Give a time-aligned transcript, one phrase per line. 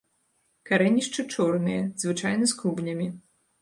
[0.69, 3.07] Карэнішчы чорныя, звычайна з клубнямі.